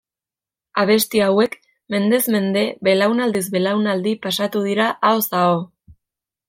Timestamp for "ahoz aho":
5.11-5.61